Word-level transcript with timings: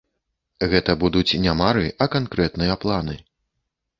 Гэта 0.71 0.95
будуць 1.03 1.37
не 1.43 1.53
мары, 1.59 1.85
а 2.05 2.09
канкрэтныя 2.15 2.79
планы. 2.87 3.15